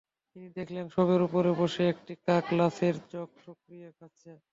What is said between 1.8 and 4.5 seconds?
একটি কাক লাশের চোখ ঠুকরিয়ে খাচ্ছে।